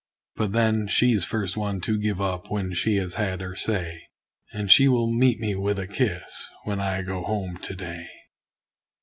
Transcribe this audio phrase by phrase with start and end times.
[0.35, 4.07] But then she's first one to give up when she has had her say;
[4.51, 8.07] And she will meet me with a kiss, when I go home to day.